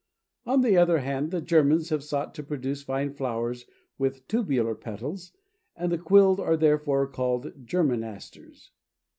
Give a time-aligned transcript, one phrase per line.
[0.47, 3.67] On the other hand the Germans have sought to produce fine flowers
[3.99, 5.31] with tubular petals,
[5.75, 8.71] and the quilled are therefore called German Asters.